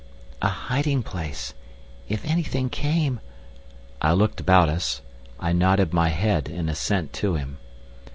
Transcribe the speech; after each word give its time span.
"A 0.41 0.47
hiding 0.49 1.03
place! 1.03 1.53
If 2.09 2.25
anything 2.25 2.71
came..." 2.71 3.19
I 4.01 4.13
looked 4.13 4.39
about 4.39 4.67
us. 4.67 5.03
I 5.39 5.53
nodded 5.53 5.93
my 5.93 6.09
head 6.09 6.49
in 6.49 6.69
assent 6.69 7.13
to 7.21 7.35
him. 7.35 7.59